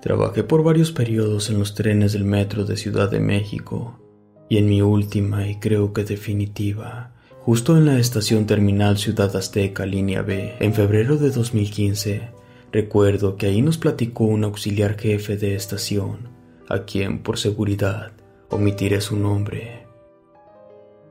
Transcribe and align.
Trabajé 0.00 0.44
por 0.44 0.62
varios 0.62 0.92
periodos 0.92 1.50
en 1.50 1.58
los 1.58 1.74
trenes 1.74 2.12
del 2.12 2.24
metro 2.24 2.64
de 2.64 2.76
Ciudad 2.76 3.10
de 3.10 3.18
México 3.18 3.98
y 4.48 4.58
en 4.58 4.68
mi 4.68 4.80
última 4.80 5.48
y 5.48 5.56
creo 5.56 5.92
que 5.92 6.04
definitiva, 6.04 7.12
justo 7.40 7.76
en 7.76 7.86
la 7.86 7.98
estación 7.98 8.46
terminal 8.46 8.96
Ciudad 8.96 9.34
Azteca 9.36 9.84
línea 9.84 10.22
B, 10.22 10.54
en 10.60 10.72
febrero 10.72 11.16
de 11.16 11.30
2015, 11.30 12.30
recuerdo 12.72 13.36
que 13.36 13.46
ahí 13.46 13.60
nos 13.60 13.76
platicó 13.76 14.24
un 14.24 14.44
auxiliar 14.44 14.96
jefe 14.98 15.36
de 15.36 15.56
estación, 15.56 16.28
a 16.68 16.84
quien 16.84 17.18
por 17.22 17.36
seguridad 17.36 18.12
omitiré 18.50 19.00
su 19.00 19.16
nombre. 19.16 19.86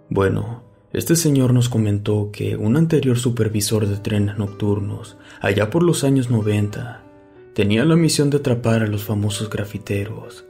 Bueno, 0.09 0.63
este 0.94 1.17
señor 1.17 1.53
nos 1.53 1.67
comentó 1.67 2.31
que 2.31 2.55
un 2.55 2.77
anterior 2.77 3.17
supervisor 3.17 3.85
de 3.85 3.97
trenes 3.97 4.38
nocturnos, 4.38 5.17
allá 5.41 5.69
por 5.69 5.83
los 5.83 6.05
años 6.05 6.29
90, 6.29 7.03
tenía 7.58 7.83
la 7.86 7.95
misión 7.95 8.30
de 8.30 8.38
atrapar 8.38 8.83
a 8.83 8.86
los 8.86 9.03
famosos 9.03 9.50
grafiteros, 9.50 10.45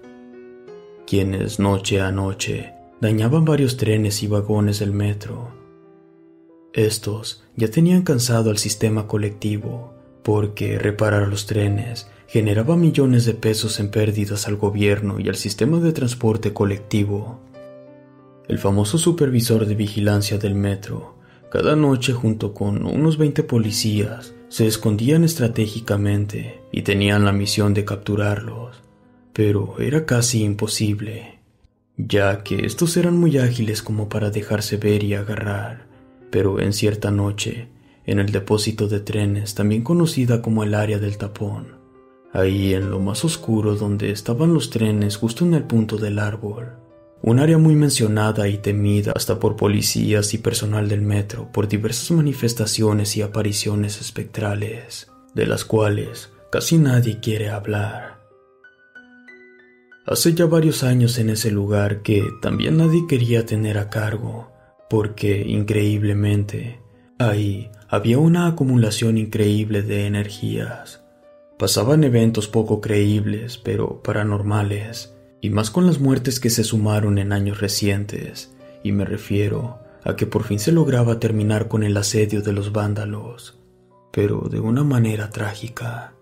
quienes 1.06 1.58
noche 1.58 2.02
a 2.02 2.12
noche 2.12 2.74
dañaban 3.00 3.46
varios 3.46 3.78
trenes 3.78 4.24
y 4.24 4.28
vagones 4.28 4.80
del 4.80 4.92
metro. 4.92 5.54
Estos 6.74 7.46
ya 7.56 7.72
tenían 7.72 8.02
cansado 8.02 8.50
al 8.50 8.58
sistema 8.58 9.08
colectivo, 9.08 9.94
porque 10.22 10.78
reparar 10.78 11.30
los 11.30 11.46
trenes 11.46 12.10
generaba 12.28 12.76
millones 12.76 13.24
de 13.24 13.36
pesos 13.36 13.80
en 13.80 13.90
pérdidas 13.90 14.50
al 14.50 14.58
gobierno 14.58 15.18
y 15.18 15.30
al 15.30 15.38
sistema 15.38 15.80
de 15.80 15.94
transporte 15.94 16.52
colectivo. 16.52 17.40
El 18.50 18.60
famoso 18.60 18.98
supervisor 18.98 19.66
de 19.66 19.76
vigilancia 19.76 20.40
del 20.40 20.56
metro, 20.56 21.16
cada 21.52 21.76
noche 21.76 22.14
junto 22.14 22.54
con 22.54 22.86
unos 22.86 23.18
20 23.18 23.44
policías, 23.44 24.34
se 24.50 24.68
escondían 24.68 25.24
estratégicamente 25.24 26.62
y 26.72 26.82
tenían 26.82 27.26
la 27.26 27.32
misión 27.32 27.74
de 27.74 27.86
capturarlos, 27.86 28.82
pero 29.34 29.80
era 29.80 30.06
casi 30.06 30.44
imposible, 30.44 31.40
ya 31.98 32.44
que 32.44 32.66
estos 32.66 32.98
eran 32.98 33.18
muy 33.18 33.38
ágiles 33.38 33.82
como 33.82 34.10
para 34.10 34.30
dejarse 34.30 34.78
ver 34.78 35.04
y 35.04 35.14
agarrar, 35.14 35.88
pero 36.30 36.60
en 36.60 36.74
cierta 36.74 37.12
noche, 37.12 37.70
en 38.06 38.20
el 38.20 38.32
depósito 38.32 38.88
de 38.88 39.00
trenes, 39.00 39.56
también 39.56 39.84
conocida 39.84 40.42
como 40.42 40.64
el 40.64 40.74
área 40.74 41.00
del 41.00 41.18
tapón, 41.18 41.76
ahí 42.34 42.74
en 42.74 42.90
lo 42.90 43.00
más 43.00 43.26
oscuro 43.26 43.76
donde 43.76 44.12
estaban 44.12 44.54
los 44.54 44.70
trenes 44.70 45.18
justo 45.18 45.46
en 45.46 45.54
el 45.54 45.64
punto 45.64 45.98
del 45.98 46.20
árbol, 46.20 46.72
un 47.22 47.40
área 47.40 47.58
muy 47.58 47.76
mencionada 47.76 48.48
y 48.48 48.58
temida 48.58 49.12
hasta 49.16 49.40
por 49.40 49.56
policías 49.56 50.34
y 50.34 50.38
personal 50.38 50.88
del 50.88 51.02
metro 51.02 51.52
por 51.52 51.68
diversas 51.68 52.12
manifestaciones 52.12 53.18
y 53.18 53.22
apariciones 53.22 54.00
espectrales, 54.00 55.12
de 55.34 55.48
las 55.48 55.66
cuales 55.66 56.32
casi 56.52 56.78
nadie 56.78 57.20
quiere 57.20 57.50
hablar. 57.50 58.18
Hace 60.06 60.34
ya 60.34 60.46
varios 60.46 60.84
años 60.84 61.18
en 61.18 61.30
ese 61.30 61.52
lugar 61.52 62.02
que 62.02 62.24
también 62.42 62.78
nadie 62.78 63.06
quería 63.10 63.46
tener 63.46 63.78
a 63.78 63.90
cargo, 63.90 64.54
porque, 64.90 65.44
increíblemente, 65.46 66.80
ahí 67.20 67.70
había 67.90 68.18
una 68.18 68.48
acumulación 68.48 69.18
increíble 69.18 69.82
de 69.82 70.06
energías. 70.06 71.04
Pasaban 71.60 72.06
eventos 72.06 72.48
poco 72.48 72.80
creíbles, 72.80 73.58
pero 73.58 74.02
paranormales, 74.02 75.17
y 75.42 75.50
más 75.50 75.70
con 75.70 75.86
las 75.86 76.00
muertes 76.00 76.40
que 76.40 76.50
se 76.50 76.64
sumaron 76.64 77.18
en 77.18 77.32
años 77.32 77.60
recientes, 77.60 78.56
y 78.84 78.92
me 78.92 79.06
refiero 79.06 79.80
a 80.04 80.16
que 80.16 80.26
por 80.26 80.44
fin 80.44 80.60
se 80.60 80.72
lograba 80.72 81.20
terminar 81.20 81.68
con 81.68 81.84
el 81.84 81.98
asedio 81.98 82.42
de 82.42 82.54
los 82.54 82.72
vándalos, 82.72 83.60
pero 84.12 84.48
de 84.50 84.60
una 84.60 84.84
manera 84.84 85.30
trágica. 85.30 86.14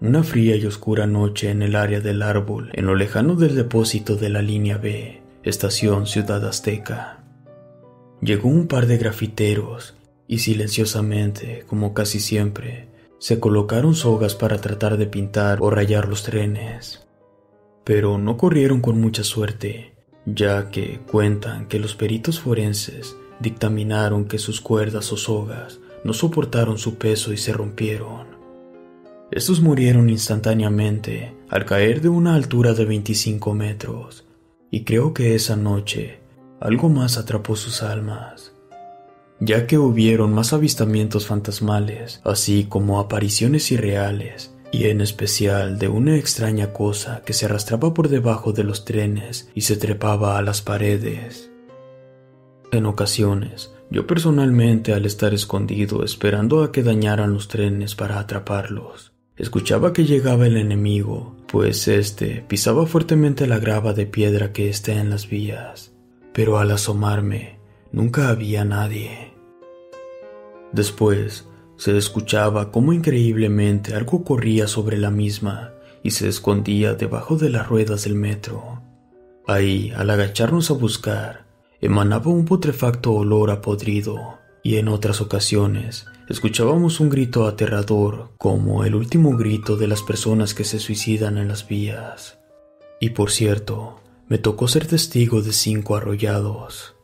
Una 0.00 0.22
fría 0.22 0.56
y 0.56 0.64
oscura 0.64 1.06
noche 1.06 1.50
en 1.50 1.62
el 1.62 1.76
área 1.76 2.00
del 2.00 2.22
árbol, 2.22 2.70
en 2.72 2.86
lo 2.86 2.94
lejano 2.94 3.34
del 3.34 3.54
depósito 3.54 4.16
de 4.16 4.30
la 4.30 4.40
línea 4.40 4.78
B, 4.78 5.20
estación 5.42 6.06
Ciudad 6.06 6.46
Azteca. 6.46 7.24
Llegó 8.22 8.48
un 8.48 8.66
par 8.66 8.86
de 8.86 8.96
grafiteros 8.96 9.96
y 10.26 10.38
silenciosamente, 10.38 11.64
como 11.66 11.92
casi 11.92 12.20
siempre, 12.20 12.89
se 13.20 13.38
colocaron 13.38 13.94
sogas 13.94 14.34
para 14.34 14.62
tratar 14.62 14.96
de 14.96 15.06
pintar 15.06 15.58
o 15.60 15.68
rayar 15.68 16.08
los 16.08 16.22
trenes. 16.22 17.06
Pero 17.84 18.16
no 18.16 18.38
corrieron 18.38 18.80
con 18.80 18.98
mucha 18.98 19.24
suerte, 19.24 19.94
ya 20.24 20.70
que 20.70 21.00
cuentan 21.00 21.68
que 21.68 21.78
los 21.78 21.94
peritos 21.94 22.40
forenses 22.40 23.14
dictaminaron 23.38 24.24
que 24.24 24.38
sus 24.38 24.62
cuerdas 24.62 25.12
o 25.12 25.18
sogas 25.18 25.80
no 26.02 26.14
soportaron 26.14 26.78
su 26.78 26.94
peso 26.96 27.34
y 27.34 27.36
se 27.36 27.52
rompieron. 27.52 28.26
Estos 29.30 29.60
murieron 29.60 30.08
instantáneamente 30.08 31.36
al 31.50 31.66
caer 31.66 32.00
de 32.00 32.08
una 32.08 32.34
altura 32.34 32.72
de 32.72 32.86
25 32.86 33.52
metros, 33.52 34.26
y 34.70 34.84
creo 34.84 35.12
que 35.12 35.34
esa 35.34 35.56
noche 35.56 36.20
algo 36.58 36.88
más 36.88 37.18
atrapó 37.18 37.54
sus 37.54 37.82
almas, 37.82 38.54
ya 39.40 39.66
que 39.66 39.78
hubieron 39.78 40.32
más 40.34 40.52
avistamientos 40.52 41.26
fantasmales, 41.26 42.20
así 42.24 42.66
como 42.68 43.00
apariciones 43.00 43.72
irreales, 43.72 44.54
y 44.72 44.84
en 44.84 45.00
especial 45.00 45.78
de 45.78 45.88
una 45.88 46.16
extraña 46.16 46.72
cosa 46.72 47.22
que 47.24 47.32
se 47.32 47.46
arrastraba 47.46 47.92
por 47.92 48.08
debajo 48.08 48.52
de 48.52 48.64
los 48.64 48.84
trenes 48.84 49.50
y 49.54 49.62
se 49.62 49.76
trepaba 49.76 50.38
a 50.38 50.42
las 50.42 50.62
paredes. 50.62 51.50
En 52.70 52.86
ocasiones, 52.86 53.72
yo 53.90 54.06
personalmente 54.06 54.94
al 54.94 55.06
estar 55.06 55.34
escondido 55.34 56.04
esperando 56.04 56.62
a 56.62 56.70
que 56.70 56.84
dañaran 56.84 57.32
los 57.32 57.48
trenes 57.48 57.96
para 57.96 58.20
atraparlos, 58.20 59.10
Escuchaba 59.40 59.94
que 59.94 60.04
llegaba 60.04 60.46
el 60.46 60.58
enemigo, 60.58 61.34
pues 61.46 61.88
éste 61.88 62.44
pisaba 62.46 62.84
fuertemente 62.84 63.46
la 63.46 63.58
grava 63.58 63.94
de 63.94 64.04
piedra 64.04 64.52
que 64.52 64.68
está 64.68 64.92
en 64.92 65.08
las 65.08 65.30
vías, 65.30 65.92
pero 66.34 66.58
al 66.58 66.70
asomarme 66.72 67.58
nunca 67.90 68.28
había 68.28 68.66
nadie. 68.66 69.29
Después 70.72 71.46
se 71.76 71.96
escuchaba 71.96 72.70
cómo 72.70 72.92
increíblemente 72.92 73.94
algo 73.94 74.24
corría 74.24 74.66
sobre 74.66 74.98
la 74.98 75.10
misma 75.10 75.72
y 76.02 76.10
se 76.10 76.28
escondía 76.28 76.94
debajo 76.94 77.36
de 77.36 77.50
las 77.50 77.68
ruedas 77.68 78.04
del 78.04 78.14
metro. 78.14 78.82
Ahí, 79.46 79.92
al 79.96 80.10
agacharnos 80.10 80.70
a 80.70 80.74
buscar, 80.74 81.46
emanaba 81.80 82.30
un 82.30 82.44
putrefacto 82.44 83.12
olor 83.12 83.50
a 83.50 83.60
podrido, 83.60 84.38
y 84.62 84.76
en 84.76 84.88
otras 84.88 85.20
ocasiones 85.20 86.06
escuchábamos 86.28 87.00
un 87.00 87.08
grito 87.08 87.46
aterrador 87.46 88.30
como 88.36 88.84
el 88.84 88.94
último 88.94 89.36
grito 89.36 89.76
de 89.76 89.88
las 89.88 90.02
personas 90.02 90.54
que 90.54 90.64
se 90.64 90.78
suicidan 90.78 91.38
en 91.38 91.48
las 91.48 91.66
vías. 91.66 92.38
Y 93.00 93.10
por 93.10 93.30
cierto, 93.30 94.00
me 94.28 94.38
tocó 94.38 94.68
ser 94.68 94.86
testigo 94.86 95.42
de 95.42 95.52
cinco 95.52 95.96
arrollados. 95.96 96.94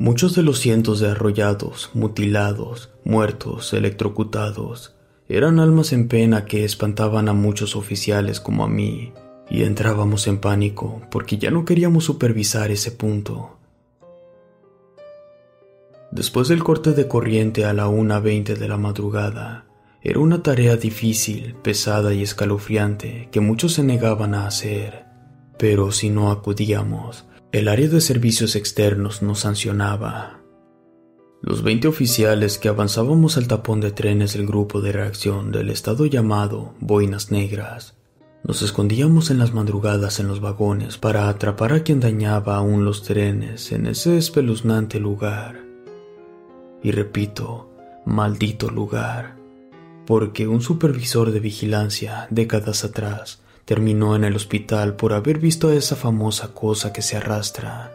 Muchos 0.00 0.34
de 0.34 0.42
los 0.42 0.58
cientos 0.60 0.98
de 0.98 1.10
arrollados, 1.10 1.90
mutilados, 1.92 2.88
muertos, 3.04 3.74
electrocutados, 3.74 4.96
eran 5.28 5.60
almas 5.60 5.92
en 5.92 6.08
pena 6.08 6.46
que 6.46 6.64
espantaban 6.64 7.28
a 7.28 7.34
muchos 7.34 7.76
oficiales 7.76 8.40
como 8.40 8.64
a 8.64 8.66
mí, 8.66 9.12
y 9.50 9.64
entrábamos 9.64 10.26
en 10.26 10.38
pánico 10.38 11.02
porque 11.10 11.36
ya 11.36 11.50
no 11.50 11.66
queríamos 11.66 12.04
supervisar 12.04 12.70
ese 12.70 12.92
punto. 12.92 13.58
Después 16.10 16.48
del 16.48 16.64
corte 16.64 16.92
de 16.92 17.06
corriente 17.06 17.66
a 17.66 17.74
la 17.74 17.86
1.20 17.86 18.56
de 18.56 18.68
la 18.68 18.78
madrugada, 18.78 19.66
era 20.00 20.18
una 20.18 20.42
tarea 20.42 20.76
difícil, 20.76 21.56
pesada 21.56 22.14
y 22.14 22.22
escalofriante 22.22 23.28
que 23.30 23.40
muchos 23.40 23.74
se 23.74 23.82
negaban 23.82 24.32
a 24.32 24.46
hacer. 24.46 25.04
Pero 25.58 25.92
si 25.92 26.08
no 26.08 26.30
acudíamos, 26.30 27.26
el 27.52 27.66
área 27.66 27.88
de 27.88 28.00
servicios 28.00 28.54
externos 28.54 29.22
nos 29.22 29.40
sancionaba. 29.40 30.40
Los 31.42 31.64
20 31.64 31.88
oficiales 31.88 32.58
que 32.58 32.68
avanzábamos 32.68 33.36
al 33.36 33.48
tapón 33.48 33.80
de 33.80 33.90
trenes 33.90 34.34
del 34.34 34.46
grupo 34.46 34.80
de 34.80 34.92
reacción 34.92 35.50
del 35.50 35.70
estado 35.70 36.06
llamado 36.06 36.74
Boinas 36.78 37.32
Negras, 37.32 37.96
nos 38.44 38.62
escondíamos 38.62 39.30
en 39.30 39.40
las 39.40 39.52
madrugadas 39.52 40.20
en 40.20 40.28
los 40.28 40.40
vagones 40.40 40.96
para 40.96 41.28
atrapar 41.28 41.72
a 41.72 41.82
quien 41.82 41.98
dañaba 41.98 42.56
aún 42.56 42.84
los 42.84 43.02
trenes 43.02 43.72
en 43.72 43.86
ese 43.86 44.16
espeluznante 44.16 45.00
lugar. 45.00 45.64
Y 46.84 46.92
repito, 46.92 47.68
maldito 48.06 48.70
lugar, 48.70 49.36
porque 50.06 50.46
un 50.46 50.60
supervisor 50.62 51.32
de 51.32 51.40
vigilancia 51.40 52.28
décadas 52.30 52.84
atrás 52.84 53.42
terminó 53.64 54.16
en 54.16 54.24
el 54.24 54.36
hospital 54.36 54.96
por 54.96 55.12
haber 55.12 55.38
visto 55.38 55.70
esa 55.70 55.96
famosa 55.96 56.54
cosa 56.54 56.92
que 56.92 57.02
se 57.02 57.16
arrastra. 57.16 57.92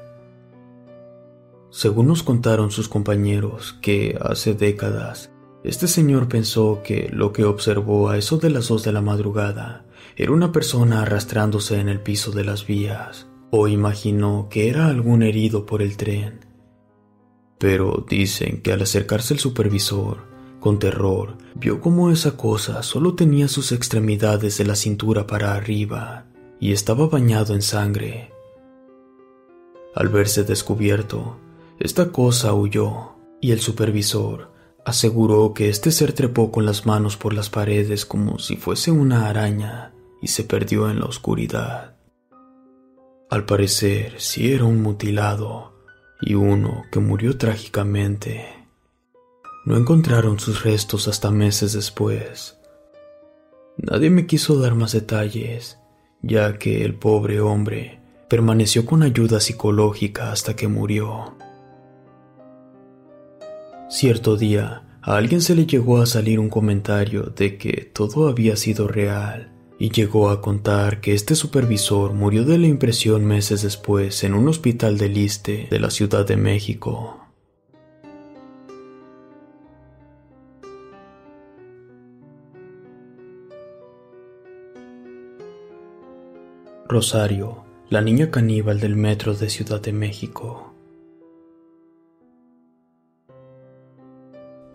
Según 1.69 2.07
nos 2.07 2.23
contaron 2.23 2.71
sus 2.71 2.87
compañeros 2.87 3.77
que 3.81 4.17
hace 4.21 4.53
décadas, 4.53 5.31
este 5.63 5.87
señor 5.87 6.27
pensó 6.27 6.81
que 6.83 7.09
lo 7.11 7.33
que 7.33 7.43
observó 7.43 8.09
a 8.09 8.17
eso 8.17 8.37
de 8.37 8.49
las 8.49 8.67
dos 8.67 8.83
de 8.83 8.91
la 8.91 9.01
madrugada 9.01 9.85
era 10.15 10.31
una 10.31 10.51
persona 10.51 11.01
arrastrándose 11.01 11.79
en 11.79 11.89
el 11.89 11.99
piso 11.99 12.31
de 12.31 12.45
las 12.45 12.65
vías, 12.65 13.27
o 13.51 13.67
imaginó 13.67 14.47
que 14.49 14.69
era 14.69 14.87
algún 14.87 15.23
herido 15.23 15.65
por 15.65 15.81
el 15.81 15.97
tren. 15.97 16.45
Pero 17.57 18.05
dicen 18.07 18.61
que 18.61 18.71
al 18.71 18.81
acercarse 18.81 19.33
el 19.33 19.39
supervisor, 19.39 20.34
con 20.65 20.79
terror, 20.79 21.37
vio 21.53 21.79
como 21.79 22.09
esa 22.09 22.35
cosa 22.37 22.81
solo 22.81 23.13
tenía 23.13 23.47
sus 23.47 23.71
extremidades 23.71 24.57
de 24.57 24.65
la 24.65 24.73
cintura 24.73 25.27
para 25.27 25.53
arriba 25.53 26.25
y 26.59 26.71
estaba 26.71 27.05
bañado 27.05 27.53
en 27.53 27.61
sangre. 27.61 28.31
Al 29.93 30.09
verse 30.09 30.43
descubierto, 30.43 31.37
esta 31.77 32.11
cosa 32.11 32.55
huyó 32.55 33.13
y 33.39 33.51
el 33.51 33.59
supervisor 33.59 34.49
aseguró 34.83 35.53
que 35.53 35.69
este 35.69 35.91
ser 35.91 36.13
trepó 36.13 36.51
con 36.51 36.65
las 36.65 36.87
manos 36.87 37.15
por 37.15 37.35
las 37.35 37.51
paredes 37.51 38.03
como 38.03 38.39
si 38.39 38.55
fuese 38.55 38.89
una 38.89 39.29
araña 39.29 39.93
y 40.19 40.29
se 40.29 40.45
perdió 40.45 40.89
en 40.89 40.99
la 40.99 41.05
oscuridad. 41.05 41.95
Al 43.29 43.45
parecer, 43.45 44.15
sí 44.17 44.51
era 44.51 44.63
un 44.63 44.81
mutilado 44.81 45.75
y 46.21 46.33
uno 46.33 46.85
que 46.91 46.99
murió 46.99 47.37
trágicamente. 47.37 48.64
No 49.65 49.75
encontraron 49.75 50.39
sus 50.39 50.63
restos 50.63 51.07
hasta 51.07 51.31
meses 51.31 51.73
después. 51.73 52.59
Nadie 53.77 54.11
me 54.11 54.27
quiso 54.27 54.59
dar 54.59 54.75
más 54.75 54.91
detalles, 54.91 55.79
ya 56.21 56.59
que 56.59 56.85
el 56.85 56.93
pobre 56.93 57.41
hombre 57.41 57.99
permaneció 58.29 58.85
con 58.85 59.01
ayuda 59.01 59.39
psicológica 59.39 60.31
hasta 60.31 60.55
que 60.55 60.67
murió. 60.67 61.35
Cierto 63.89 64.37
día, 64.37 64.83
a 65.01 65.15
alguien 65.15 65.41
se 65.41 65.55
le 65.55 65.65
llegó 65.65 65.99
a 65.99 66.05
salir 66.05 66.39
un 66.39 66.49
comentario 66.49 67.23
de 67.23 67.57
que 67.57 67.89
todo 67.91 68.27
había 68.27 68.55
sido 68.57 68.87
real 68.87 69.51
y 69.79 69.89
llegó 69.89 70.29
a 70.29 70.41
contar 70.41 71.01
que 71.01 71.15
este 71.15 71.33
supervisor 71.33 72.13
murió 72.13 72.45
de 72.45 72.59
la 72.59 72.67
impresión 72.67 73.25
meses 73.25 73.63
después 73.63 74.23
en 74.23 74.35
un 74.35 74.47
hospital 74.47 74.99
del 74.99 75.15
Liste 75.15 75.67
de 75.71 75.79
la 75.79 75.89
Ciudad 75.89 76.25
de 76.25 76.37
México. 76.37 77.24
Rosario, 86.95 87.65
la 87.89 87.99
niña 87.99 88.31
caníbal 88.31 88.79
del 88.79 88.95
metro 88.95 89.33
de 89.33 89.49
Ciudad 89.49 89.81
de 89.81 89.91
México. 89.91 90.73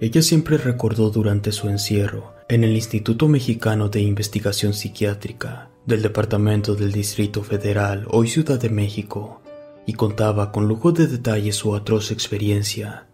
Ella 0.00 0.20
siempre 0.20 0.58
recordó 0.58 1.08
durante 1.08 1.50
su 1.50 1.70
encierro 1.70 2.34
en 2.50 2.62
el 2.62 2.76
Instituto 2.76 3.26
Mexicano 3.26 3.88
de 3.88 4.02
Investigación 4.02 4.74
Psiquiátrica 4.74 5.70
del 5.86 6.02
Departamento 6.02 6.74
del 6.74 6.92
Distrito 6.92 7.42
Federal, 7.42 8.06
hoy 8.10 8.28
Ciudad 8.28 8.60
de 8.60 8.68
México, 8.68 9.40
y 9.86 9.94
contaba 9.94 10.52
con 10.52 10.68
lujo 10.68 10.92
de 10.92 11.06
detalle 11.06 11.52
su 11.52 11.74
atroz 11.74 12.10
experiencia 12.10 13.06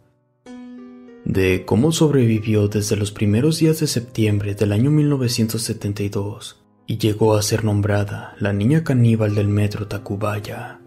de 1.24 1.64
cómo 1.64 1.92
sobrevivió 1.92 2.66
desde 2.66 2.96
los 2.96 3.12
primeros 3.12 3.60
días 3.60 3.78
de 3.78 3.86
septiembre 3.86 4.56
del 4.56 4.72
año 4.72 4.90
1972 4.90 6.65
y 6.86 6.98
llegó 6.98 7.34
a 7.34 7.42
ser 7.42 7.64
nombrada 7.64 8.34
la 8.38 8.52
niña 8.52 8.84
caníbal 8.84 9.34
del 9.34 9.48
metro 9.48 9.88
Tacubaya 9.88 10.80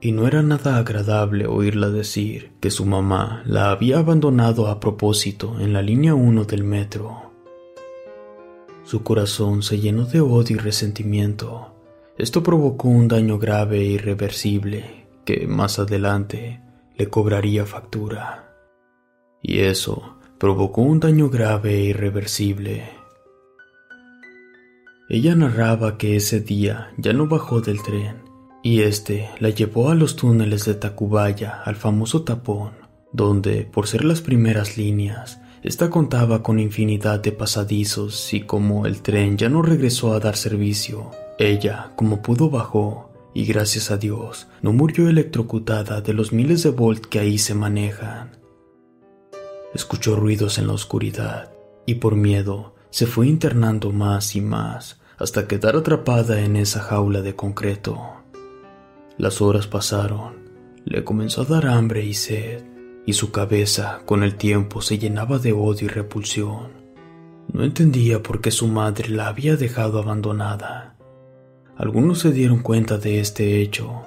y 0.00 0.12
no 0.12 0.26
era 0.26 0.42
nada 0.42 0.76
agradable 0.76 1.46
oírla 1.46 1.90
decir 1.90 2.52
que 2.60 2.70
su 2.70 2.86
mamá 2.86 3.42
la 3.46 3.70
había 3.70 3.98
abandonado 3.98 4.68
a 4.68 4.78
propósito 4.78 5.58
en 5.58 5.72
la 5.72 5.82
línea 5.82 6.14
1 6.14 6.44
del 6.44 6.62
metro. 6.62 7.32
Su 8.84 9.02
corazón 9.02 9.62
se 9.62 9.80
llenó 9.80 10.04
de 10.04 10.20
odio 10.20 10.56
y 10.56 10.58
resentimiento. 10.58 11.74
Esto 12.16 12.42
provocó 12.42 12.88
un 12.88 13.08
daño 13.08 13.38
grave 13.38 13.80
e 13.80 13.86
irreversible 13.86 15.06
que 15.24 15.46
más 15.46 15.78
adelante 15.78 16.62
le 16.96 17.08
cobraría 17.08 17.66
factura. 17.66 18.54
Y 19.42 19.60
eso 19.60 20.16
provocó 20.38 20.82
un 20.82 21.00
daño 21.00 21.28
grave 21.28 21.74
e 21.74 21.84
irreversible. 21.86 22.97
Ella 25.10 25.34
narraba 25.34 25.96
que 25.96 26.16
ese 26.16 26.40
día 26.40 26.92
ya 26.98 27.14
no 27.14 27.28
bajó 27.28 27.62
del 27.62 27.82
tren 27.82 28.28
y 28.62 28.82
este 28.82 29.30
la 29.38 29.48
llevó 29.48 29.88
a 29.88 29.94
los 29.94 30.16
túneles 30.16 30.66
de 30.66 30.74
Tacubaya, 30.74 31.62
al 31.64 31.76
famoso 31.76 32.24
tapón, 32.24 32.72
donde, 33.10 33.62
por 33.62 33.86
ser 33.86 34.04
las 34.04 34.20
primeras 34.20 34.76
líneas, 34.76 35.40
esta 35.62 35.88
contaba 35.88 36.42
con 36.42 36.60
infinidad 36.60 37.20
de 37.20 37.32
pasadizos 37.32 38.34
y 38.34 38.42
como 38.42 38.84
el 38.84 39.00
tren 39.00 39.38
ya 39.38 39.48
no 39.48 39.62
regresó 39.62 40.12
a 40.12 40.20
dar 40.20 40.36
servicio, 40.36 41.10
ella, 41.38 41.92
como 41.96 42.20
pudo, 42.20 42.50
bajó 42.50 43.10
y 43.32 43.46
gracias 43.46 43.90
a 43.90 43.96
Dios 43.96 44.48
no 44.60 44.74
murió 44.74 45.08
electrocutada 45.08 46.02
de 46.02 46.12
los 46.12 46.34
miles 46.34 46.64
de 46.64 46.70
volt 46.70 47.06
que 47.06 47.20
ahí 47.20 47.38
se 47.38 47.54
manejan. 47.54 48.36
Escuchó 49.72 50.16
ruidos 50.16 50.58
en 50.58 50.66
la 50.66 50.74
oscuridad 50.74 51.50
y 51.86 51.94
por 51.94 52.14
miedo 52.14 52.74
se 52.90 53.06
fue 53.06 53.26
internando 53.26 53.92
más 53.92 54.34
y 54.34 54.40
más 54.40 54.97
hasta 55.18 55.48
quedar 55.48 55.74
atrapada 55.74 56.40
en 56.40 56.56
esa 56.56 56.80
jaula 56.80 57.22
de 57.22 57.34
concreto. 57.34 57.98
Las 59.16 59.42
horas 59.42 59.66
pasaron, 59.66 60.36
le 60.84 61.02
comenzó 61.02 61.42
a 61.42 61.44
dar 61.44 61.66
hambre 61.66 62.04
y 62.04 62.14
sed, 62.14 62.62
y 63.04 63.14
su 63.14 63.32
cabeza 63.32 64.02
con 64.04 64.22
el 64.22 64.36
tiempo 64.36 64.80
se 64.80 64.98
llenaba 64.98 65.38
de 65.38 65.52
odio 65.52 65.86
y 65.86 65.88
repulsión. 65.88 66.68
No 67.52 67.64
entendía 67.64 68.22
por 68.22 68.40
qué 68.40 68.50
su 68.50 68.68
madre 68.68 69.08
la 69.08 69.28
había 69.28 69.56
dejado 69.56 69.98
abandonada. 69.98 70.94
Algunos 71.76 72.20
se 72.20 72.30
dieron 72.30 72.60
cuenta 72.60 72.98
de 72.98 73.20
este 73.20 73.60
hecho. 73.60 74.02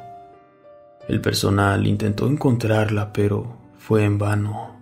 El 1.10 1.20
personal 1.20 1.88
intentó 1.88 2.28
encontrarla, 2.28 3.12
pero 3.12 3.58
fue 3.78 4.06
en 4.06 4.18
vano. 4.18 4.80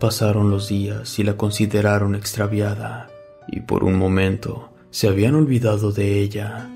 Pasaron 0.00 0.50
los 0.50 0.68
días 0.68 1.18
y 1.18 1.22
la 1.22 1.36
consideraron 1.36 2.14
extraviada, 2.14 3.08
y 3.46 3.60
por 3.60 3.84
un 3.84 3.96
momento 3.96 4.69
se 4.90 5.08
habían 5.08 5.34
olvidado 5.34 5.92
de 5.92 6.20
ella 6.20 6.70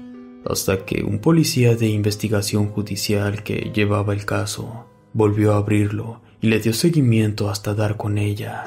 hasta 0.47 0.85
que 0.85 1.03
un 1.03 1.19
policía 1.19 1.75
de 1.75 1.89
investigación 1.89 2.69
judicial 2.69 3.43
que 3.43 3.73
llevaba 3.75 4.13
el 4.13 4.25
caso 4.25 4.87
volvió 5.13 5.55
a 5.55 5.57
abrirlo 5.57 6.21
y 6.41 6.49
le 6.49 6.61
dio 6.61 6.75
seguimiento 6.75 7.49
hasta 7.49 7.75
dar 7.75 7.97
con 7.97 8.19
ella. 8.19 8.65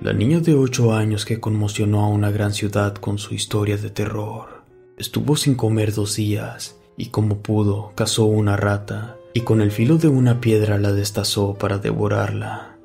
La 0.00 0.12
niña 0.12 0.40
de 0.40 0.54
ocho 0.54 0.92
años 0.92 1.24
que 1.24 1.38
conmocionó 1.38 2.02
a 2.04 2.08
una 2.08 2.30
gran 2.30 2.52
ciudad 2.52 2.94
con 2.94 3.18
su 3.18 3.34
historia 3.34 3.76
de 3.76 3.90
terror. 3.90 4.64
Estuvo 4.98 5.36
sin 5.36 5.54
comer 5.54 5.94
dos 5.94 6.16
días 6.16 6.76
y 6.96 7.06
como 7.06 7.38
pudo 7.38 7.92
cazó 7.94 8.24
una 8.24 8.56
rata 8.56 9.16
y 9.34 9.42
con 9.42 9.60
el 9.60 9.70
filo 9.70 9.98
de 9.98 10.08
una 10.08 10.40
piedra 10.40 10.78
la 10.78 10.92
destazó 10.92 11.54
para 11.54 11.78
devorarla. 11.78 12.76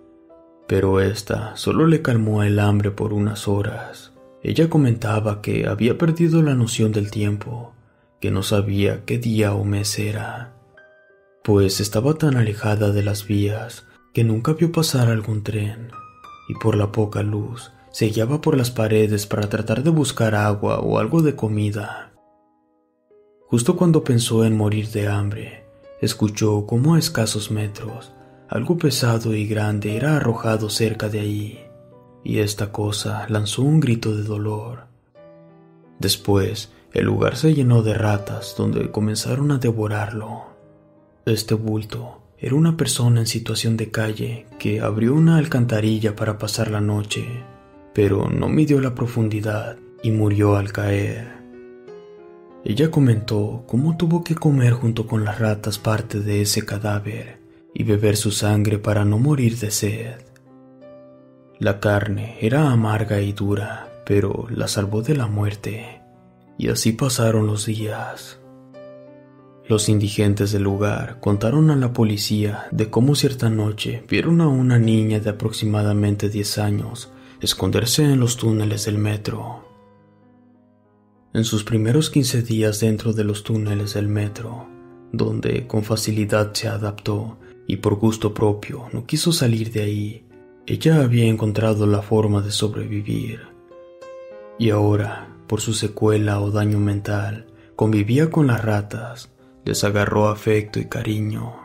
Pero 0.68 1.02
esta 1.02 1.56
solo 1.56 1.88
le 1.88 2.02
calmó 2.02 2.44
el 2.44 2.60
hambre 2.60 2.92
por 2.92 3.14
unas 3.14 3.48
horas. 3.48 4.14
Ella 4.48 4.70
comentaba 4.70 5.42
que 5.42 5.68
había 5.68 5.98
perdido 5.98 6.42
la 6.42 6.56
noción 6.56 6.94
del 6.94 7.12
tiempo 7.12 7.74
que 8.22 8.32
no 8.32 8.44
sabía 8.44 9.04
qué 9.04 9.18
día 9.18 9.54
o 9.54 9.66
mes 9.66 10.00
era, 10.00 10.54
pues 11.44 11.82
estaba 11.82 12.14
tan 12.14 12.38
alejada 12.38 12.92
de 12.92 13.04
las 13.04 13.28
vías 13.28 13.86
que 14.14 14.24
nunca 14.24 14.54
vio 14.54 14.72
pasar 14.72 15.10
algún 15.10 15.44
tren, 15.44 15.90
y 16.48 16.54
por 16.54 16.78
la 16.78 16.94
poca 16.94 17.24
luz 17.24 17.74
se 17.92 18.06
guiaba 18.06 18.40
por 18.40 18.56
las 18.56 18.72
paredes 18.72 19.28
para 19.28 19.50
tratar 19.50 19.84
de 19.84 19.90
buscar 19.90 20.34
agua 20.34 20.80
o 20.80 20.98
algo 20.98 21.22
de 21.22 21.36
comida. 21.36 22.14
Justo 23.48 23.76
cuando 23.76 24.06
pensó 24.06 24.46
en 24.46 24.56
morir 24.56 24.88
de 24.92 25.10
hambre, 25.10 25.66
escuchó 26.00 26.66
cómo 26.66 26.96
a 26.96 27.00
escasos 27.00 27.52
metros 27.52 28.14
algo 28.48 28.78
pesado 28.78 29.36
y 29.36 29.46
grande 29.46 29.98
era 29.98 30.16
arrojado 30.16 30.70
cerca 30.70 31.10
de 31.10 31.20
ahí, 31.20 31.67
y 32.28 32.40
esta 32.40 32.74
cosa 32.74 33.26
lanzó 33.30 33.62
un 33.62 33.80
grito 33.80 34.14
de 34.14 34.24
dolor. 34.24 34.88
Después, 35.98 36.74
el 36.92 37.06
lugar 37.06 37.38
se 37.38 37.54
llenó 37.54 37.84
de 37.84 37.94
ratas 37.94 38.54
donde 38.58 38.92
comenzaron 38.92 39.50
a 39.52 39.60
devorarlo. 39.60 40.48
Este 41.26 41.54
bulto 41.54 42.22
era 42.38 42.56
una 42.56 42.76
persona 42.76 43.22
en 43.22 43.28
situación 43.28 43.78
de 43.78 43.92
calle 43.92 44.46
que 44.60 44.82
abrió 44.82 45.14
una 45.14 45.38
alcantarilla 45.38 46.18
para 46.18 46.38
pasar 46.38 46.70
la 46.70 46.82
noche, 46.82 47.46
pero 47.94 48.28
no 48.30 48.50
midió 48.50 48.82
la 48.82 48.94
profundidad 48.94 49.78
y 50.04 50.12
murió 50.12 50.58
al 50.58 50.74
caer. 50.74 51.30
Ella 52.66 52.92
comentó 52.92 53.64
cómo 53.68 53.96
tuvo 53.96 54.26
que 54.26 54.36
comer 54.36 54.74
junto 54.74 55.08
con 55.08 55.24
las 55.24 55.40
ratas 55.40 55.80
parte 55.80 56.20
de 56.20 56.42
ese 56.42 56.66
cadáver 56.66 57.40
y 57.74 57.86
beber 57.86 58.18
su 58.18 58.32
sangre 58.32 58.80
para 58.80 59.06
no 59.06 59.18
morir 59.18 59.58
de 59.60 59.72
sed. 59.72 60.27
La 61.60 61.80
carne 61.80 62.38
era 62.40 62.72
amarga 62.72 63.20
y 63.22 63.34
dura, 63.34 63.90
pero 64.06 64.48
la 64.50 64.68
salvó 64.68 65.02
de 65.02 65.16
la 65.16 65.26
muerte, 65.26 66.02
y 66.58 66.70
así 66.70 66.92
pasaron 66.92 67.48
los 67.48 67.66
días. 67.66 68.40
Los 69.68 69.90
indigentes 69.90 70.52
del 70.52 70.64
lugar 70.64 71.20
contaron 71.20 71.72
a 71.72 71.76
la 71.76 71.92
policía 71.94 72.68
de 72.72 72.90
cómo 72.90 73.16
cierta 73.16 73.50
noche 73.50 74.04
vieron 74.08 74.40
a 74.40 74.48
una 74.48 74.78
niña 74.78 75.20
de 75.20 75.32
aproximadamente 75.32 76.30
10 76.30 76.58
años 76.60 77.12
esconderse 77.42 78.04
en 78.04 78.20
los 78.20 78.38
túneles 78.38 78.86
del 78.86 78.98
metro. 78.98 79.66
En 81.34 81.44
sus 81.44 81.64
primeros 81.64 82.10
15 82.10 82.44
días 82.44 82.80
dentro 82.80 83.14
de 83.14 83.24
los 83.24 83.44
túneles 83.44 83.96
del 83.96 84.08
metro, 84.08 84.68
donde 85.12 85.68
con 85.68 85.84
facilidad 85.84 86.54
se 86.54 86.68
adaptó 86.68 87.38
y 87.68 87.78
por 87.78 87.96
gusto 87.96 88.34
propio 88.34 88.88
no 88.94 89.06
quiso 89.06 89.32
salir 89.32 89.72
de 89.72 89.82
ahí. 89.82 90.27
Ella 90.70 91.02
había 91.02 91.28
encontrado 91.28 91.88
la 91.88 92.02
forma 92.02 92.42
de 92.42 92.52
sobrevivir. 92.52 93.40
Y 94.60 94.72
ahora, 94.72 95.34
por 95.48 95.62
su 95.62 95.74
secuela 95.74 96.42
o 96.42 96.52
daño 96.52 96.78
mental, 96.78 97.48
convivía 97.78 98.30
con 98.30 98.48
las 98.48 98.66
ratas, 98.66 99.32
les 99.64 99.86
agarró 99.86 100.28
afecto 100.28 100.82
y 100.82 100.90
cariño. 100.90 101.56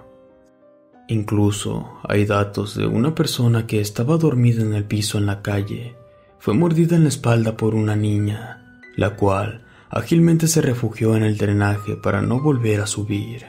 Incluso 1.09 1.99
hay 2.09 2.27
datos 2.27 2.77
de 2.77 2.87
una 2.87 3.13
persona 3.13 3.67
que 3.67 3.81
estaba 3.81 4.19
dormida 4.19 4.63
en 4.63 4.73
el 4.73 4.85
piso 4.85 5.19
en 5.19 5.27
la 5.27 5.43
calle. 5.43 5.97
Fue 6.39 6.55
mordida 6.55 6.95
en 6.95 7.03
la 7.03 7.09
espalda 7.09 7.57
por 7.57 7.75
una 7.75 7.97
niña, 7.97 8.81
la 8.95 9.17
cual 9.17 9.65
ágilmente 9.91 10.47
se 10.47 10.63
refugió 10.63 11.17
en 11.17 11.25
el 11.25 11.39
drenaje 11.39 11.97
para 11.97 12.23
no 12.23 12.41
volver 12.41 12.81
a 12.81 12.87
subir. 12.87 13.47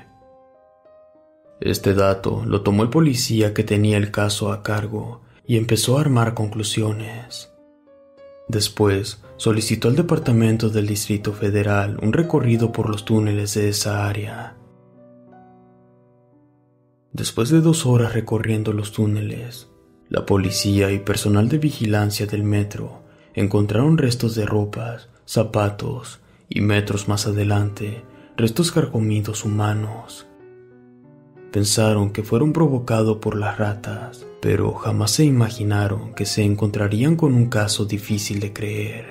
Este 1.62 1.94
dato 1.94 2.44
lo 2.44 2.62
tomó 2.62 2.82
el 2.82 2.90
policía 2.90 3.54
que 3.54 3.64
tenía 3.64 3.98
el 3.98 4.10
caso 4.10 4.52
a 4.52 4.64
cargo 4.64 5.22
y 5.46 5.58
empezó 5.58 5.98
a 5.98 6.02
armar 6.02 6.34
conclusiones. 6.34 7.52
Después 8.48 9.22
solicitó 9.38 9.88
al 9.88 9.96
Departamento 9.96 10.70
del 10.70 10.88
Distrito 10.88 11.34
Federal 11.34 11.98
un 12.02 12.14
recorrido 12.14 12.72
por 12.72 12.90
los 12.90 13.06
túneles 13.06 13.54
de 13.54 13.70
esa 13.70 14.08
área. 14.08 14.56
Después 17.12 17.50
de 17.50 17.62
dos 17.62 17.86
horas 17.86 18.14
recorriendo 18.14 18.74
los 18.74 18.92
túneles, 18.92 19.70
la 20.10 20.26
policía 20.26 20.92
y 20.92 21.00
personal 21.00 21.50
de 21.50 21.58
vigilancia 21.58 22.26
del 22.26 22.44
metro 22.44 23.04
encontraron 23.34 23.98
restos 23.98 24.36
de 24.36 24.46
ropas, 24.46 25.10
zapatos 25.26 26.20
y 26.50 26.62
metros 26.62 27.08
más 27.08 27.28
adelante, 27.28 28.04
restos 28.36 28.72
carcomidos 28.72 29.46
humanos 29.46 30.28
Pensaron 31.54 32.10
que 32.10 32.24
fueron 32.24 32.52
provocados 32.52 33.18
por 33.18 33.36
las 33.36 33.60
ratas, 33.60 34.26
pero 34.42 34.74
jamás 34.74 35.12
se 35.12 35.24
imaginaron 35.24 36.16
que 36.16 36.26
se 36.26 36.44
encontrarían 36.44 37.16
con 37.16 37.36
un 37.36 37.46
caso 37.46 37.86
difícil 37.86 38.40
de 38.40 38.52
creer. 38.52 39.06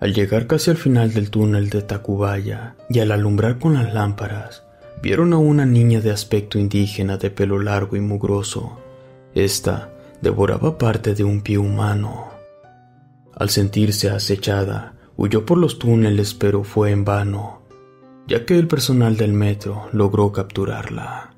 Al 0.00 0.14
llegar 0.14 0.46
casi 0.46 0.70
al 0.70 0.78
final 0.78 1.12
del 1.12 1.28
túnel 1.28 1.68
de 1.68 1.82
Tacubaya 1.82 2.76
y 2.88 3.00
al 3.00 3.12
alumbrar 3.12 3.58
con 3.58 3.74
las 3.74 3.92
lámparas, 3.92 4.64
vieron 5.02 5.34
a 5.34 5.36
una 5.36 5.66
niña 5.66 6.00
de 6.00 6.12
aspecto 6.12 6.58
indígena 6.58 7.18
de 7.18 7.30
pelo 7.30 7.58
largo 7.58 7.94
y 7.94 8.00
mugroso. 8.00 8.78
Esta 9.34 9.92
devoraba 10.22 10.78
parte 10.78 11.14
de 11.14 11.24
un 11.24 11.42
pie 11.42 11.58
humano. 11.58 12.30
Al 13.34 13.50
sentirse 13.50 14.08
acechada, 14.08 14.94
huyó 15.14 15.44
por 15.44 15.58
los 15.58 15.78
túneles 15.78 16.32
pero 16.32 16.64
fue 16.64 16.90
en 16.90 17.04
vano 17.04 17.65
ya 18.26 18.44
que 18.44 18.58
el 18.58 18.66
personal 18.66 19.16
del 19.16 19.32
metro 19.32 19.88
logró 19.92 20.32
capturarla. 20.32 21.34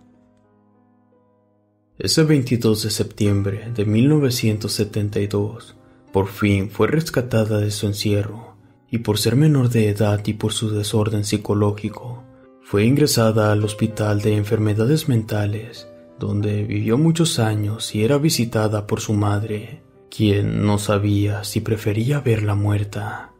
Ese 1.98 2.22
22 2.22 2.84
de 2.84 2.90
septiembre 2.90 3.72
de 3.74 3.84
1972, 3.84 5.76
por 6.12 6.28
fin 6.28 6.70
fue 6.70 6.86
rescatada 6.86 7.58
de 7.58 7.70
su 7.70 7.86
encierro 7.86 8.54
y 8.90 8.98
por 8.98 9.18
ser 9.18 9.36
menor 9.36 9.68
de 9.68 9.88
edad 9.88 10.22
y 10.24 10.34
por 10.34 10.52
su 10.52 10.70
desorden 10.70 11.24
psicológico, 11.24 12.22
fue 12.62 12.84
ingresada 12.84 13.52
al 13.52 13.64
Hospital 13.64 14.20
de 14.20 14.36
Enfermedades 14.36 15.08
Mentales, 15.08 15.88
donde 16.18 16.64
vivió 16.64 16.98
muchos 16.98 17.38
años 17.38 17.94
y 17.94 18.04
era 18.04 18.18
visitada 18.18 18.86
por 18.86 19.00
su 19.00 19.14
madre, 19.14 19.82
quien 20.10 20.64
no 20.64 20.78
sabía 20.78 21.44
si 21.44 21.60
prefería 21.60 22.20
verla 22.20 22.54
muerta. 22.54 23.32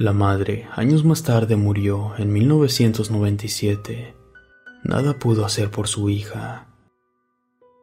La 0.00 0.14
madre, 0.14 0.66
años 0.76 1.04
más 1.04 1.24
tarde, 1.24 1.56
murió 1.56 2.14
en 2.16 2.32
1997. 2.32 4.14
Nada 4.82 5.18
pudo 5.18 5.44
hacer 5.44 5.70
por 5.70 5.88
su 5.88 6.08
hija. 6.08 6.68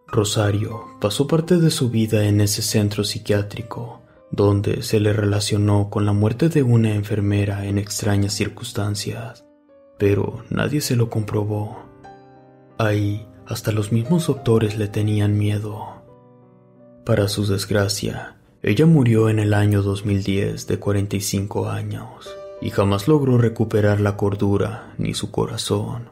Rosario 0.08 0.88
pasó 1.00 1.28
parte 1.28 1.58
de 1.58 1.70
su 1.70 1.92
vida 1.92 2.26
en 2.26 2.42
ese 2.42 2.64
centro 2.64 3.04
psiquiátrico, 3.04 4.02
donde 4.32 4.82
se 4.82 5.00
le 5.00 5.14
relacionó 5.14 5.92
con 5.92 6.08
la 6.08 6.12
muerte 6.12 6.50
de 6.50 6.64
una 6.64 6.96
enfermera 6.96 7.68
en 7.68 7.78
extrañas 7.78 8.34
circunstancias, 8.34 9.46
pero 10.00 10.44
nadie 10.50 10.82
se 10.82 10.96
lo 10.96 11.12
comprobó. 11.12 11.84
Ahí, 12.80 13.28
hasta 13.46 13.72
los 13.72 13.92
mismos 13.92 14.26
doctores 14.26 14.76
le 14.76 14.88
tenían 14.88 15.38
miedo. 15.38 16.02
Para 17.06 17.28
su 17.28 17.46
desgracia, 17.46 18.38
ella 18.64 18.86
murió 18.86 19.30
en 19.30 19.40
el 19.40 19.54
año 19.54 19.84
2010 19.84 20.66
de 20.68 20.80
45 20.80 21.70
años 21.70 22.36
y 22.60 22.72
jamás 22.72 23.08
logró 23.08 23.38
recuperar 23.38 24.02
la 24.02 24.18
cordura 24.18 24.96
ni 24.98 25.14
su 25.14 25.30
corazón. 25.30 26.10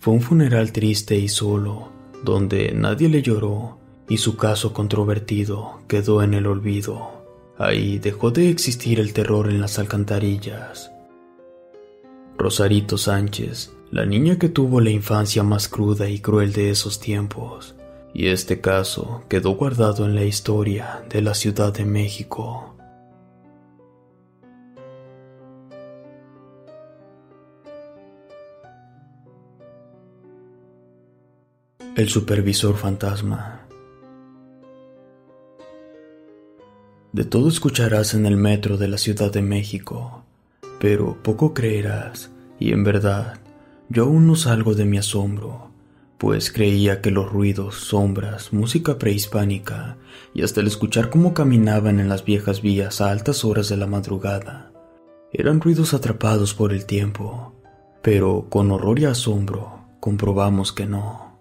Fue 0.00 0.14
un 0.14 0.20
funeral 0.20 0.72
triste 0.72 1.16
y 1.16 1.28
solo, 1.28 1.90
donde 2.24 2.72
nadie 2.72 3.08
le 3.08 3.22
lloró 3.22 3.78
y 4.08 4.18
su 4.18 4.36
caso 4.36 4.72
controvertido 4.72 5.80
quedó 5.86 6.22
en 6.22 6.34
el 6.34 6.46
olvido. 6.46 7.24
Ahí 7.56 7.98
dejó 7.98 8.30
de 8.30 8.50
existir 8.50 8.98
el 8.98 9.12
terror 9.12 9.48
en 9.48 9.60
las 9.60 9.78
alcantarillas. 9.78 10.90
Rosarito 12.36 12.98
Sánchez, 12.98 13.72
la 13.90 14.06
niña 14.06 14.38
que 14.38 14.48
tuvo 14.48 14.80
la 14.80 14.90
infancia 14.90 15.42
más 15.42 15.68
cruda 15.68 16.08
y 16.08 16.20
cruel 16.20 16.52
de 16.52 16.70
esos 16.70 17.00
tiempos, 17.00 17.74
y 18.12 18.28
este 18.28 18.60
caso 18.60 19.22
quedó 19.28 19.52
guardado 19.52 20.04
en 20.04 20.14
la 20.14 20.24
historia 20.24 21.04
de 21.08 21.22
la 21.22 21.34
Ciudad 21.34 21.72
de 21.72 21.84
México. 21.84 22.74
El 31.96 32.08
supervisor 32.08 32.76
fantasma. 32.76 33.66
De 37.12 37.24
todo 37.24 37.48
escucharás 37.48 38.14
en 38.14 38.26
el 38.26 38.36
metro 38.36 38.76
de 38.76 38.86
la 38.86 38.98
Ciudad 38.98 39.32
de 39.32 39.42
México, 39.42 40.22
pero 40.78 41.20
poco 41.22 41.54
creerás, 41.54 42.30
y 42.60 42.72
en 42.72 42.84
verdad, 42.84 43.40
yo 43.88 44.04
aún 44.04 44.28
no 44.28 44.36
salgo 44.36 44.74
de 44.74 44.84
mi 44.84 44.98
asombro 44.98 45.67
pues 46.18 46.52
creía 46.52 47.00
que 47.00 47.12
los 47.12 47.30
ruidos, 47.30 47.76
sombras, 47.76 48.52
música 48.52 48.98
prehispánica 48.98 49.96
y 50.34 50.42
hasta 50.42 50.60
el 50.60 50.66
escuchar 50.66 51.10
cómo 51.10 51.32
caminaban 51.32 52.00
en 52.00 52.08
las 52.08 52.24
viejas 52.24 52.60
vías 52.60 53.00
a 53.00 53.10
altas 53.10 53.44
horas 53.44 53.68
de 53.68 53.76
la 53.76 53.86
madrugada 53.86 54.72
eran 55.32 55.60
ruidos 55.60 55.92
atrapados 55.92 56.54
por 56.54 56.72
el 56.72 56.86
tiempo, 56.86 57.54
pero 58.02 58.46
con 58.48 58.70
horror 58.70 58.98
y 58.98 59.04
asombro 59.04 59.84
comprobamos 60.00 60.72
que 60.72 60.86
no. 60.86 61.38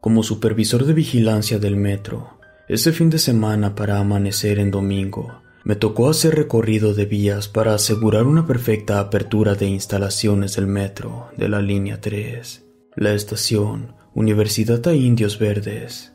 Como 0.00 0.22
supervisor 0.22 0.86
de 0.86 0.94
vigilancia 0.94 1.58
del 1.58 1.76
metro, 1.76 2.38
ese 2.68 2.92
fin 2.92 3.10
de 3.10 3.18
semana 3.18 3.74
para 3.74 3.98
amanecer 3.98 4.58
en 4.58 4.70
domingo, 4.70 5.42
me 5.64 5.76
tocó 5.76 6.08
hacer 6.08 6.36
recorrido 6.36 6.94
de 6.94 7.04
vías 7.04 7.48
para 7.48 7.74
asegurar 7.74 8.26
una 8.26 8.46
perfecta 8.46 9.00
apertura 9.00 9.54
de 9.54 9.66
instalaciones 9.66 10.56
del 10.56 10.66
metro 10.66 11.28
de 11.36 11.48
la 11.48 11.60
línea 11.60 12.00
3 12.00 12.67
la 12.98 13.12
estación 13.12 13.94
Universidad 14.12 14.84
a 14.88 14.92
Indios 14.92 15.38
Verdes. 15.38 16.14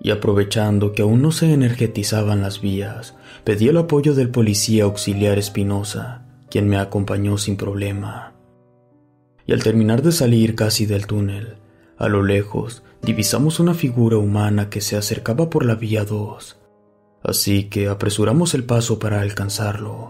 y 0.00 0.10
aprovechando 0.10 0.92
que 0.92 1.02
aún 1.02 1.22
no 1.22 1.30
se 1.30 1.52
energetizaban 1.52 2.42
las 2.42 2.60
vías, 2.60 3.14
pedí 3.44 3.68
el 3.68 3.76
apoyo 3.76 4.14
del 4.14 4.28
policía 4.30 4.84
auxiliar 4.84 5.38
Espinosa, 5.38 6.26
quien 6.50 6.68
me 6.68 6.78
acompañó 6.78 7.38
sin 7.38 7.56
problema. 7.56 8.34
Y 9.46 9.52
al 9.52 9.62
terminar 9.62 10.02
de 10.02 10.10
salir 10.10 10.56
casi 10.56 10.84
del 10.84 11.06
túnel, 11.06 11.58
a 11.96 12.08
lo 12.08 12.22
lejos 12.24 12.82
divisamos 13.02 13.60
una 13.60 13.72
figura 13.72 14.18
humana 14.18 14.68
que 14.68 14.80
se 14.80 14.96
acercaba 14.96 15.48
por 15.48 15.64
la 15.64 15.76
vía 15.76 16.04
2, 16.04 16.58
así 17.22 17.64
que 17.70 17.86
apresuramos 17.86 18.52
el 18.54 18.64
paso 18.64 18.98
para 18.98 19.20
alcanzarlo, 19.20 20.08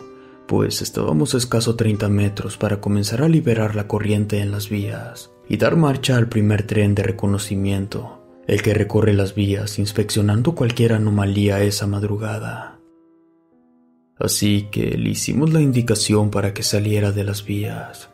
pues 0.48 0.80
estábamos 0.80 1.34
escaso 1.34 1.76
30 1.76 2.08
metros 2.08 2.56
para 2.56 2.80
comenzar 2.80 3.22
a 3.22 3.28
liberar 3.28 3.76
la 3.76 3.86
corriente 3.86 4.40
en 4.40 4.50
las 4.50 4.70
vías 4.70 5.30
y 5.48 5.56
dar 5.56 5.76
marcha 5.76 6.16
al 6.16 6.28
primer 6.28 6.64
tren 6.64 6.94
de 6.94 7.02
reconocimiento, 7.02 8.22
el 8.46 8.62
que 8.62 8.74
recorre 8.74 9.12
las 9.12 9.34
vías 9.34 9.78
inspeccionando 9.78 10.54
cualquier 10.54 10.92
anomalía 10.92 11.62
esa 11.62 11.86
madrugada. 11.86 12.78
Así 14.18 14.68
que 14.70 14.96
le 14.96 15.10
hicimos 15.10 15.52
la 15.52 15.60
indicación 15.60 16.30
para 16.30 16.54
que 16.54 16.62
saliera 16.62 17.12
de 17.12 17.24
las 17.24 17.44
vías. 17.44 18.08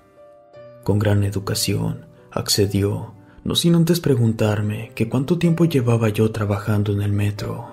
Con 0.83 0.99
gran 0.99 1.23
educación, 1.23 2.07
accedió, 2.31 3.15
no 3.45 3.55
sin 3.55 3.75
antes 3.75 4.01
preguntarme 4.01 4.91
que 4.95 5.09
cuánto 5.09 5.39
tiempo 5.39 5.65
llevaba 5.65 6.09
yo 6.09 6.31
trabajando 6.33 6.93
en 6.93 7.03
el 7.03 7.13
metro. 7.13 7.73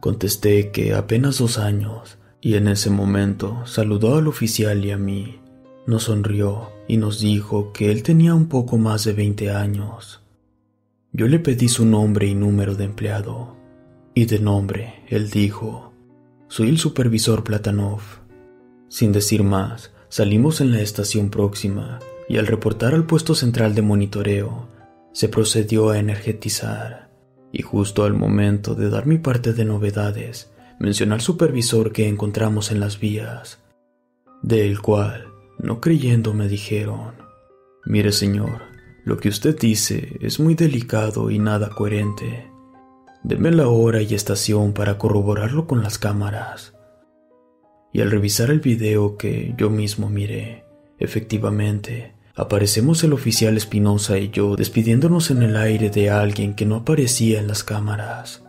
Contesté 0.00 0.70
que 0.70 0.94
apenas 0.94 1.38
dos 1.38 1.58
años, 1.58 2.18
y 2.40 2.56
en 2.56 2.68
ese 2.68 2.90
momento 2.90 3.64
saludó 3.66 4.16
al 4.16 4.26
oficial 4.26 4.84
y 4.84 4.90
a 4.90 4.98
mí. 4.98 5.41
Nos 5.86 6.04
sonrió 6.04 6.70
y 6.86 6.96
nos 6.96 7.20
dijo 7.20 7.72
que 7.72 7.90
él 7.90 8.02
tenía 8.02 8.34
un 8.34 8.46
poco 8.46 8.78
más 8.78 9.04
de 9.04 9.12
20 9.12 9.50
años. 9.50 10.20
Yo 11.12 11.26
le 11.26 11.40
pedí 11.40 11.68
su 11.68 11.84
nombre 11.84 12.26
y 12.26 12.34
número 12.34 12.74
de 12.74 12.84
empleado, 12.84 13.56
y 14.14 14.26
de 14.26 14.38
nombre 14.38 15.02
él 15.08 15.28
dijo, 15.30 15.92
soy 16.48 16.68
el 16.68 16.78
supervisor 16.78 17.42
Platanov. 17.42 18.00
Sin 18.88 19.10
decir 19.10 19.42
más, 19.42 19.92
salimos 20.08 20.60
en 20.60 20.70
la 20.70 20.80
estación 20.80 21.30
próxima 21.30 21.98
y 22.28 22.38
al 22.38 22.46
reportar 22.46 22.94
al 22.94 23.04
puesto 23.04 23.34
central 23.34 23.74
de 23.74 23.82
monitoreo, 23.82 24.68
se 25.12 25.28
procedió 25.28 25.90
a 25.90 25.98
energetizar, 25.98 27.10
y 27.52 27.62
justo 27.62 28.04
al 28.04 28.14
momento 28.14 28.74
de 28.74 28.88
dar 28.88 29.06
mi 29.06 29.18
parte 29.18 29.52
de 29.52 29.64
novedades, 29.64 30.50
mencioné 30.78 31.14
al 31.14 31.20
supervisor 31.20 31.92
que 31.92 32.08
encontramos 32.08 32.70
en 32.70 32.80
las 32.80 32.98
vías, 32.98 33.58
del 34.42 34.80
cual, 34.80 35.31
no 35.58 35.80
creyendo, 35.80 36.34
me 36.34 36.48
dijeron, 36.48 37.14
mire 37.84 38.12
señor, 38.12 38.62
lo 39.04 39.18
que 39.18 39.28
usted 39.28 39.58
dice 39.58 40.16
es 40.20 40.38
muy 40.38 40.54
delicado 40.54 41.30
y 41.30 41.38
nada 41.38 41.70
coherente. 41.70 42.48
Deme 43.24 43.50
la 43.50 43.68
hora 43.68 44.00
y 44.02 44.14
estación 44.14 44.72
para 44.72 44.98
corroborarlo 44.98 45.66
con 45.66 45.82
las 45.82 45.98
cámaras. 45.98 46.74
Y 47.92 48.00
al 48.00 48.10
revisar 48.10 48.50
el 48.50 48.60
video 48.60 49.16
que 49.16 49.54
yo 49.58 49.70
mismo 49.70 50.08
miré, 50.08 50.64
efectivamente, 50.98 52.14
aparecemos 52.34 53.02
el 53.04 53.12
oficial 53.12 53.56
Espinosa 53.56 54.18
y 54.18 54.30
yo 54.30 54.56
despidiéndonos 54.56 55.30
en 55.30 55.42
el 55.42 55.56
aire 55.56 55.90
de 55.90 56.10
alguien 56.10 56.54
que 56.54 56.64
no 56.64 56.76
aparecía 56.76 57.38
en 57.38 57.48
las 57.48 57.64
cámaras. 57.64 58.44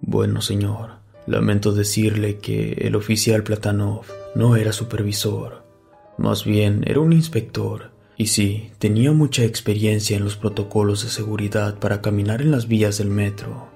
Bueno, 0.00 0.42
señor, 0.42 0.98
lamento 1.26 1.72
decirle 1.72 2.38
que 2.38 2.72
el 2.72 2.96
oficial 2.96 3.42
Platanov 3.42 4.04
no 4.34 4.56
era 4.56 4.72
supervisor, 4.72 5.63
más 6.18 6.44
bien 6.44 6.84
era 6.86 7.00
un 7.00 7.12
inspector, 7.12 7.90
y 8.16 8.26
sí, 8.26 8.70
tenía 8.78 9.12
mucha 9.12 9.44
experiencia 9.44 10.16
en 10.16 10.24
los 10.24 10.36
protocolos 10.36 11.02
de 11.02 11.10
seguridad 11.10 11.78
para 11.78 12.00
caminar 12.00 12.42
en 12.42 12.50
las 12.50 12.68
vías 12.68 12.98
del 12.98 13.10
metro. 13.10 13.68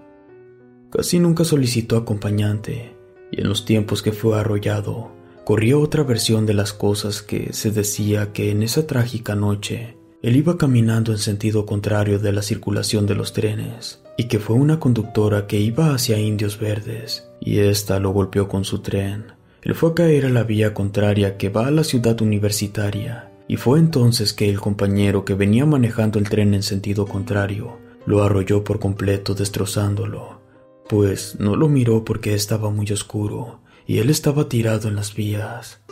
Casi 0.90 1.18
nunca 1.18 1.44
solicitó 1.44 1.96
acompañante, 1.96 2.94
y 3.30 3.40
en 3.40 3.48
los 3.48 3.64
tiempos 3.64 4.02
que 4.02 4.12
fue 4.12 4.38
arrollado, 4.38 5.10
corría 5.44 5.78
otra 5.78 6.02
versión 6.02 6.46
de 6.46 6.54
las 6.54 6.72
cosas 6.72 7.22
que 7.22 7.52
se 7.52 7.70
decía 7.70 8.32
que 8.32 8.50
en 8.50 8.62
esa 8.62 8.86
trágica 8.86 9.34
noche 9.34 9.96
él 10.20 10.36
iba 10.36 10.58
caminando 10.58 11.12
en 11.12 11.18
sentido 11.18 11.64
contrario 11.64 12.18
de 12.18 12.32
la 12.32 12.42
circulación 12.42 13.06
de 13.06 13.14
los 13.14 13.32
trenes 13.32 14.02
y 14.16 14.24
que 14.24 14.40
fue 14.40 14.56
una 14.56 14.80
conductora 14.80 15.46
que 15.46 15.60
iba 15.60 15.94
hacia 15.94 16.18
Indios 16.18 16.58
Verdes 16.58 17.28
y 17.40 17.60
ésta 17.60 18.00
lo 18.00 18.10
golpeó 18.10 18.48
con 18.48 18.64
su 18.64 18.80
tren. 18.80 19.37
Él 19.68 19.74
fue 19.74 19.90
a 19.90 19.94
caer 19.94 20.24
a 20.24 20.30
la 20.30 20.44
vía 20.44 20.72
contraria 20.72 21.36
que 21.36 21.50
va 21.50 21.66
a 21.66 21.70
la 21.70 21.84
ciudad 21.84 22.18
universitaria 22.22 23.30
y 23.46 23.56
fue 23.58 23.78
entonces 23.78 24.32
que 24.32 24.48
el 24.48 24.58
compañero 24.60 25.26
que 25.26 25.34
venía 25.34 25.66
manejando 25.66 26.18
el 26.18 26.26
tren 26.26 26.54
en 26.54 26.62
sentido 26.62 27.04
contrario 27.04 27.76
lo 28.06 28.22
arrolló 28.22 28.64
por 28.64 28.78
completo 28.78 29.34
destrozándolo, 29.34 30.40
pues 30.88 31.36
no 31.38 31.54
lo 31.54 31.68
miró 31.68 32.02
porque 32.02 32.32
estaba 32.32 32.70
muy 32.70 32.90
oscuro 32.90 33.60
y 33.86 33.98
él 33.98 34.08
estaba 34.08 34.48
tirado 34.48 34.88
en 34.88 34.96
las 34.96 35.14
vías. 35.14 35.82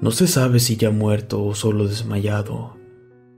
No 0.00 0.12
se 0.12 0.28
sabe 0.28 0.60
si 0.60 0.76
ya 0.76 0.92
muerto 0.92 1.42
o 1.42 1.56
solo 1.56 1.88
desmayado. 1.88 2.76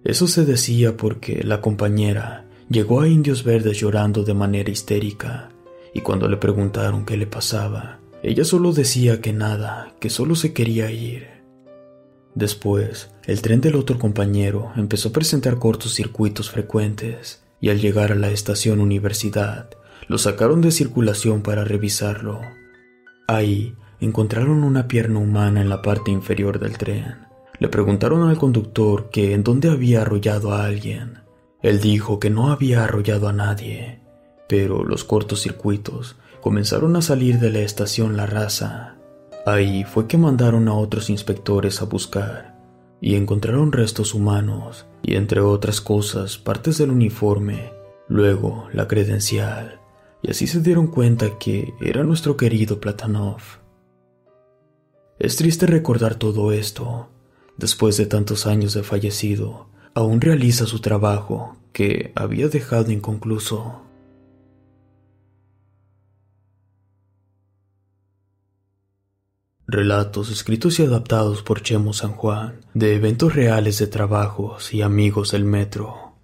Eso 0.05 0.27
se 0.27 0.45
decía 0.45 0.99
porque 0.99 1.43
la 1.45 1.63
compañera 1.63 2.47
llegó 2.69 3.01
a 3.01 3.09
Indios 3.09 3.43
Verdes 3.43 3.79
llorando 3.79 4.23
de 4.23 4.35
manera 4.35 4.71
histérica, 4.71 5.49
y 5.95 6.03
cuando 6.03 6.29
le 6.29 6.37
preguntaron 6.37 7.07
qué 7.07 7.17
le 7.17 7.27
pasaba, 7.27 8.01
ella 8.23 8.45
solo 8.45 8.73
decía 8.73 9.21
que 9.21 9.33
nada, 9.33 9.95
que 9.99 10.11
solo 10.11 10.35
se 10.35 10.53
quería 10.53 10.91
ir. 10.91 11.29
Después, 12.35 13.11
el 13.25 13.43
tren 13.43 13.61
del 13.61 13.75
otro 13.75 13.99
compañero 13.99 14.73
empezó 14.77 15.09
a 15.09 15.13
presentar 15.13 15.59
cortos 15.59 15.95
circuitos 15.95 16.51
frecuentes, 16.51 17.43
y 17.61 17.71
al 17.71 17.81
llegar 17.81 18.13
a 18.13 18.17
la 18.17 18.31
estación 18.31 18.81
Universidad, 18.81 19.71
lo 20.07 20.19
sacaron 20.19 20.61
de 20.61 20.71
circulación 20.71 21.43
para 21.43 21.65
revisarlo. 21.65 22.41
Ahí 23.27 23.75
encontraron 24.01 24.65
una 24.65 24.89
pierna 24.89 25.19
humana 25.19 25.61
en 25.61 25.69
la 25.69 25.83
parte 25.83 26.11
inferior 26.11 26.59
del 26.59 26.79
tren. 26.79 27.27
Le 27.59 27.69
preguntaron 27.69 28.29
al 28.29 28.39
conductor 28.39 29.11
que 29.11 29.35
en 29.35 29.45
dónde 29.45 29.71
había 29.71 30.03
arrollado 30.03 30.53
a 30.53 30.65
alguien. 30.65 31.19
Él 31.63 31.81
dijo 31.81 32.19
que 32.19 32.31
no 32.31 32.51
había 32.51 32.85
arrollado 32.85 33.29
a 33.29 33.33
nadie, 33.33 34.01
pero 34.49 34.83
los 34.83 35.05
cortos 35.05 35.43
circuitos 35.43 36.17
comenzaron 36.41 36.97
a 36.97 37.03
salir 37.03 37.39
de 37.39 37.51
la 37.51 37.61
estación 37.61 38.17
La 38.17 38.27
Raza. 38.27 38.97
Ahí 39.47 39.85
fue 39.85 40.07
que 40.07 40.19
mandaron 40.19 40.69
a 40.69 40.75
otros 40.75 41.11
inspectores 41.11 41.83
a 41.83 41.87
buscar 41.87 42.59
y 43.01 43.15
encontraron 43.15 43.73
restos 43.73 44.15
humanos 44.15 44.87
y 45.03 45.17
entre 45.17 45.41
otras 45.41 45.81
cosas 45.81 46.39
partes 46.39 46.79
del 46.79 46.91
uniforme, 46.91 47.73
luego 48.09 48.69
la 48.73 48.87
credencial 48.87 49.81
y 50.23 50.31
así 50.31 50.47
se 50.47 50.61
dieron 50.61 50.89
cuenta 50.89 51.39
que 51.39 51.75
era 51.81 52.05
nuestro 52.05 52.37
querido 52.37 52.81
Platanov. 52.81 53.41
Es 55.19 55.37
triste 55.37 55.67
recordar 55.67 56.15
todo 56.15 56.53
esto. 56.53 57.09
Después 57.57 57.97
de 57.97 58.07
tantos 58.07 58.47
años 58.47 58.73
de 58.75 58.83
fallecido, 58.83 59.67
aún 59.95 60.21
realiza 60.21 60.67
su 60.67 60.81
trabajo 60.81 61.57
que 61.73 62.13
había 62.15 62.49
dejado 62.49 62.91
inconcluso. 62.91 63.83
Relatos 69.73 70.33
escritos 70.33 70.81
y 70.81 70.83
adaptados 70.83 71.45
por 71.45 71.63
Chemo 71.63 71.93
San 71.93 72.11
Juan 72.11 72.59
de 72.75 72.97
eventos 72.97 73.37
reales 73.37 73.79
de 73.79 73.87
trabajos 73.87 74.75
y 74.75 74.83
amigos 74.83 75.31
del 75.31 75.45
metro. 75.45 76.17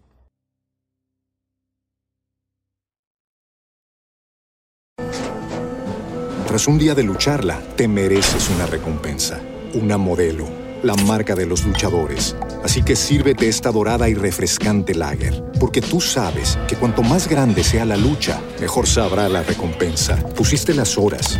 Tras 6.49 6.67
un 6.67 6.77
día 6.77 6.97
de 6.97 7.05
lucharla, 7.05 7.63
te 7.77 7.87
mereces 7.87 8.51
una 8.51 8.67
recompensa, 8.67 9.41
una 9.75 9.97
modelo, 9.97 10.49
la 10.83 10.97
marca 10.97 11.37
de 11.37 11.47
los 11.47 11.65
luchadores. 11.65 12.35
Así 12.65 12.83
que 12.83 12.97
sírvete 12.97 13.47
esta 13.47 13.71
dorada 13.71 14.09
y 14.09 14.15
refrescante 14.15 14.93
lager, 14.93 15.45
porque 15.61 15.81
tú 15.81 16.01
sabes 16.01 16.59
que 16.67 16.75
cuanto 16.75 17.05
más 17.05 17.29
grande 17.29 17.63
sea 17.63 17.85
la 17.85 17.97
lucha, 17.97 18.41
mejor 18.61 18.89
sabrá 18.89 19.29
la 19.29 19.45
recompensa. 19.45 20.17
Pusiste 20.35 20.75
las 20.75 20.99
horas, 20.99 21.39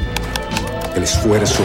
el 0.95 1.03
esfuerzo, 1.03 1.65